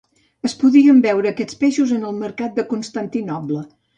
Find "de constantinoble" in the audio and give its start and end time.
2.61-3.63